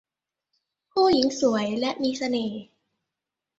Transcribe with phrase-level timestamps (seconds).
[0.91, 2.61] ผู้หญิงสวยและมีเสน่ห์